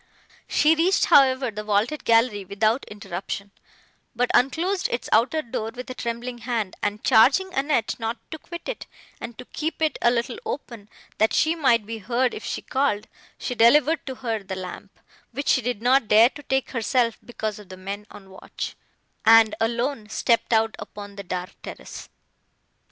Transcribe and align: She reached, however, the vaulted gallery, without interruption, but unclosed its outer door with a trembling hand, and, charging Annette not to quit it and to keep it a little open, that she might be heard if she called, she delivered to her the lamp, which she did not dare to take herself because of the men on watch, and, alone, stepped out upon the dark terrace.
She 0.47 0.73
reached, 0.73 1.05
however, 1.05 1.51
the 1.51 1.63
vaulted 1.63 2.05
gallery, 2.05 2.43
without 2.43 2.85
interruption, 2.89 3.51
but 4.15 4.31
unclosed 4.33 4.87
its 4.89 5.07
outer 5.11 5.43
door 5.43 5.69
with 5.75 5.87
a 5.91 5.93
trembling 5.93 6.39
hand, 6.39 6.75
and, 6.81 7.03
charging 7.03 7.53
Annette 7.53 7.93
not 7.99 8.17
to 8.31 8.39
quit 8.39 8.67
it 8.67 8.87
and 9.19 9.37
to 9.37 9.45
keep 9.45 9.79
it 9.79 9.99
a 10.01 10.09
little 10.09 10.39
open, 10.43 10.89
that 11.19 11.33
she 11.35 11.53
might 11.53 11.85
be 11.85 11.99
heard 11.99 12.33
if 12.33 12.43
she 12.43 12.63
called, 12.63 13.07
she 13.37 13.53
delivered 13.53 14.03
to 14.07 14.15
her 14.15 14.41
the 14.41 14.55
lamp, 14.55 14.99
which 15.33 15.49
she 15.49 15.61
did 15.61 15.83
not 15.83 16.07
dare 16.07 16.31
to 16.31 16.41
take 16.41 16.71
herself 16.71 17.19
because 17.23 17.59
of 17.59 17.69
the 17.69 17.77
men 17.77 18.07
on 18.09 18.31
watch, 18.31 18.75
and, 19.23 19.53
alone, 19.61 20.09
stepped 20.09 20.51
out 20.51 20.75
upon 20.79 21.15
the 21.15 21.21
dark 21.23 21.51
terrace. 21.61 22.09